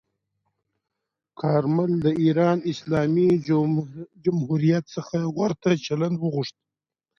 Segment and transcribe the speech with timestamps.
[1.39, 3.29] کارمل د ایران اسلامي
[4.25, 6.55] جمهوریت څخه ورته چلند غوښت.